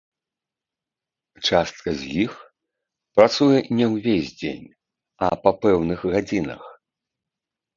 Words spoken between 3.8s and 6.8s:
не ўвесь дзень, а па пэўных гадзінах.